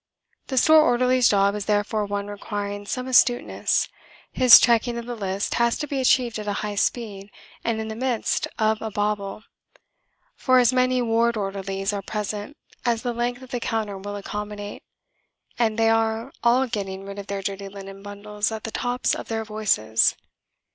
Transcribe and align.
The 0.47 0.57
store 0.57 0.81
orderly's 0.81 1.29
job 1.29 1.53
is 1.53 1.65
therefore 1.67 2.07
one 2.07 2.25
requiring 2.25 2.87
some 2.87 3.07
astuteness: 3.07 3.87
his 4.31 4.59
checking 4.59 4.97
of 4.97 5.05
the 5.05 5.13
list 5.13 5.53
has 5.61 5.77
to 5.77 5.85
be 5.85 6.01
achieved 6.01 6.39
at 6.39 6.47
a 6.47 6.53
high 6.65 6.73
speed 6.73 7.29
and 7.63 7.79
in 7.79 7.87
the 7.87 7.95
midst 7.95 8.47
of 8.57 8.81
a 8.81 8.89
babel; 8.89 9.43
for 10.35 10.57
as 10.57 10.73
many 10.73 11.03
ward 11.03 11.37
orderlies 11.37 11.93
are 11.93 12.01
present 12.01 12.57
as 12.83 13.03
the 13.03 13.13
length 13.13 13.43
of 13.43 13.51
the 13.51 13.59
counter 13.59 13.95
will 13.99 14.15
accommodate, 14.15 14.81
and 15.59 15.77
they 15.77 15.91
are 15.91 16.31
all 16.43 16.65
getting 16.65 17.05
rid 17.05 17.19
of 17.19 17.27
their 17.27 17.43
dirty 17.43 17.69
linen 17.69 18.01
bundles 18.01 18.51
at 18.51 18.63
the 18.63 18.71
tops 18.71 19.13
of 19.13 19.27
their 19.27 19.45
voices. 19.45 20.15